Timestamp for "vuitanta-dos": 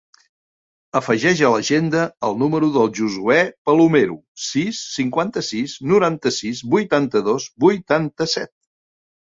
6.75-7.51